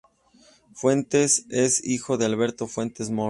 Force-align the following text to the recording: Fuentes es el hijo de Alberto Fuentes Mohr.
Fuentes 0.73 1.45
es 1.51 1.83
el 1.83 1.91
hijo 1.91 2.17
de 2.17 2.25
Alberto 2.25 2.65
Fuentes 2.65 3.11
Mohr. 3.11 3.19